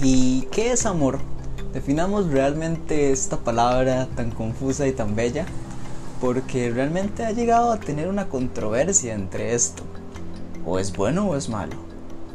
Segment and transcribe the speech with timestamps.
[0.00, 1.18] ¿Y qué es amor?
[1.72, 5.44] Definamos realmente esta palabra tan confusa y tan bella
[6.20, 9.82] porque realmente ha llegado a tener una controversia entre esto.
[10.64, 11.74] O es bueno o es malo.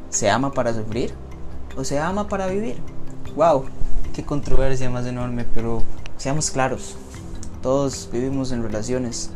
[0.09, 1.13] ¿Se ama para sufrir
[1.77, 2.75] o se ama para vivir?
[3.37, 3.63] ¡Wow!
[4.13, 5.45] ¡Qué controversia más enorme!
[5.53, 5.83] Pero
[6.17, 6.97] seamos claros,
[7.61, 9.29] todos vivimos en relaciones,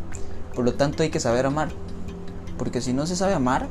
[0.54, 1.70] por lo tanto hay que saber amar,
[2.58, 3.68] porque si no se sabe amar,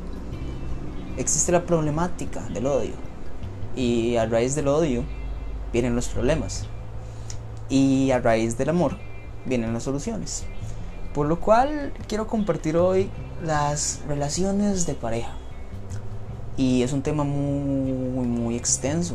[1.18, 3.15] existe la problemática del odio
[3.76, 5.04] y a raíz del odio
[5.72, 6.64] vienen los problemas.
[7.68, 8.96] Y a raíz del amor
[9.44, 10.44] vienen las soluciones.
[11.14, 13.10] Por lo cual quiero compartir hoy
[13.44, 15.32] las relaciones de pareja.
[16.56, 19.14] Y es un tema muy, muy extenso.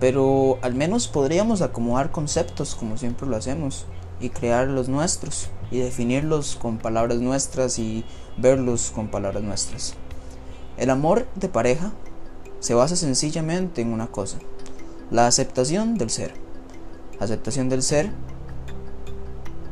[0.00, 3.86] Pero al menos podríamos acomodar conceptos como siempre lo hacemos
[4.20, 8.04] y crear los nuestros y definirlos con palabras nuestras y
[8.36, 9.94] verlos con palabras nuestras.
[10.76, 11.92] El amor de pareja
[12.64, 14.38] se basa sencillamente en una cosa,
[15.10, 16.32] la aceptación del ser.
[17.20, 18.10] Aceptación del ser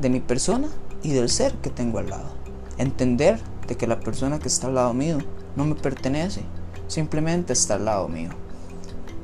[0.03, 0.69] de mi persona
[1.03, 2.35] y del ser que tengo al lado.
[2.77, 5.17] Entender de que la persona que está al lado mío
[5.57, 6.43] no me pertenece,
[6.87, 8.29] simplemente está al lado mío.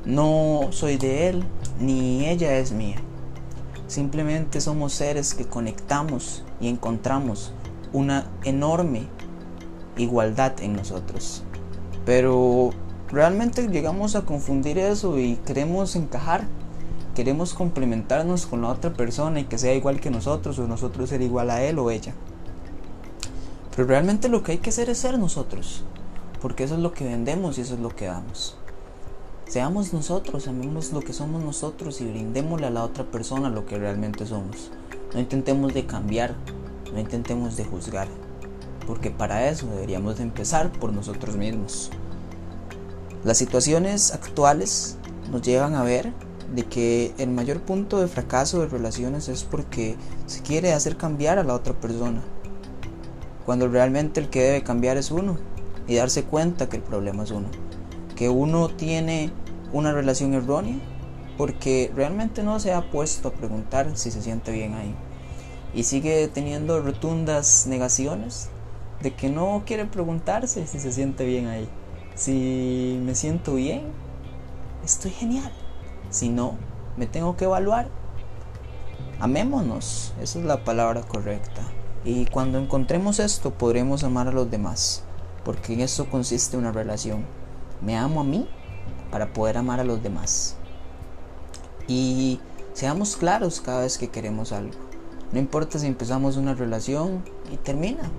[0.06, 1.44] No soy de él,
[1.78, 2.96] ni ella es mía.
[3.86, 7.52] Simplemente somos seres que conectamos y encontramos
[7.92, 9.08] una enorme
[9.98, 11.44] igualdad en nosotros.
[12.06, 12.72] Pero
[13.10, 16.46] realmente llegamos a confundir eso y queremos encajar,
[17.14, 21.22] queremos complementarnos con la otra persona y que sea igual que nosotros o nosotros ser
[21.22, 22.14] igual a él o ella.
[23.74, 25.84] Pero realmente lo que hay que hacer es ser nosotros,
[26.42, 28.56] porque eso es lo que vendemos y eso es lo que damos.
[29.46, 33.78] Seamos nosotros, amemos lo que somos nosotros y brindémosle a la otra persona lo que
[33.78, 34.70] realmente somos.
[35.14, 36.34] No intentemos de cambiar,
[36.92, 38.08] no intentemos de juzgar,
[38.86, 41.90] porque para eso deberíamos de empezar por nosotros mismos.
[43.24, 44.96] Las situaciones actuales
[45.30, 46.12] nos llevan a ver
[46.54, 51.38] de que el mayor punto de fracaso de relaciones es porque se quiere hacer cambiar
[51.38, 52.22] a la otra persona,
[53.44, 55.36] cuando realmente el que debe cambiar es uno
[55.86, 57.48] y darse cuenta que el problema es uno,
[58.14, 59.32] que uno tiene
[59.72, 60.76] una relación errónea
[61.36, 64.94] porque realmente no se ha puesto a preguntar si se siente bien ahí
[65.74, 68.48] y sigue teniendo rotundas negaciones
[69.02, 71.68] de que no quiere preguntarse si se siente bien ahí.
[72.18, 73.92] Si me siento bien,
[74.84, 75.52] estoy genial.
[76.10, 76.56] Si no,
[76.96, 77.88] me tengo que evaluar.
[79.20, 81.62] Amémonos, esa es la palabra correcta.
[82.04, 85.04] Y cuando encontremos esto, podremos amar a los demás,
[85.44, 87.24] porque en eso consiste una relación.
[87.82, 88.48] Me amo a mí
[89.12, 90.56] para poder amar a los demás.
[91.86, 92.40] Y
[92.72, 94.74] seamos claros cada vez que queremos algo.
[95.30, 98.10] No importa si empezamos una relación y termina.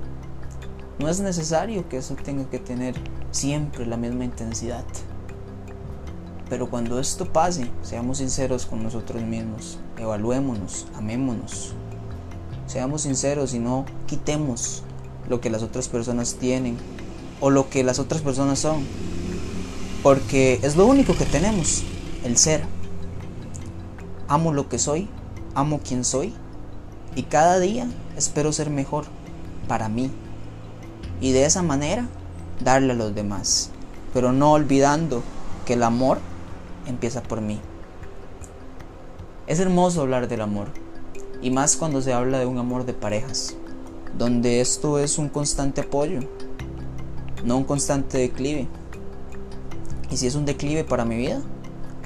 [0.99, 2.93] No es necesario que eso tenga que tener
[3.31, 4.83] siempre la misma intensidad.
[6.49, 11.73] Pero cuando esto pase, seamos sinceros con nosotros mismos, evaluémonos, amémonos.
[12.67, 14.83] Seamos sinceros y no quitemos
[15.29, 16.77] lo que las otras personas tienen
[17.39, 18.83] o lo que las otras personas son.
[20.03, 21.83] Porque es lo único que tenemos,
[22.25, 22.63] el ser.
[24.27, 25.07] Amo lo que soy,
[25.55, 26.33] amo quien soy
[27.15, 27.87] y cada día
[28.17, 29.05] espero ser mejor
[29.67, 30.11] para mí,
[31.21, 32.07] y de esa manera
[32.63, 33.71] darle a los demás,
[34.13, 35.21] pero no olvidando
[35.65, 36.19] que el amor
[36.87, 37.59] empieza por mí.
[39.47, 40.69] Es hermoso hablar del amor,
[41.41, 43.55] y más cuando se habla de un amor de parejas,
[44.17, 46.19] donde esto es un constante apoyo,
[47.43, 48.67] no un constante declive.
[50.11, 51.41] Y si es un declive para mi vida,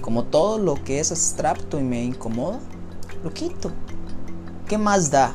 [0.01, 2.59] como todo lo que es abstracto y me incomoda,
[3.24, 3.72] lo quito.
[4.68, 5.34] ¿Qué más da?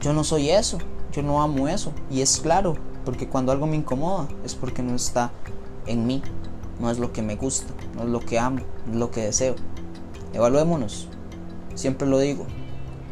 [0.00, 0.78] Yo no soy eso
[1.14, 1.92] yo no amo eso.
[2.10, 5.30] Y es claro, porque cuando algo me incomoda es porque no está
[5.86, 6.22] en mí,
[6.80, 9.22] no es lo que me gusta, no es lo que amo, no es lo que
[9.22, 9.54] deseo.
[10.32, 11.08] Evaluémonos,
[11.74, 12.46] siempre lo digo,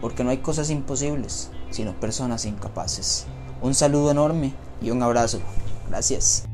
[0.00, 3.26] porque no hay cosas imposibles, sino personas incapaces.
[3.60, 5.40] Un saludo enorme y un abrazo.
[5.88, 6.51] Gracias.